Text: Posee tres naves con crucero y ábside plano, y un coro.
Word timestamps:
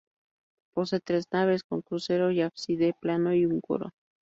Posee 0.73 0.99
tres 0.99 1.25
naves 1.31 1.61
con 1.61 1.83
crucero 1.83 2.31
y 2.31 2.41
ábside 2.41 2.95
plano, 2.99 3.35
y 3.35 3.45
un 3.45 3.61
coro. 3.61 3.91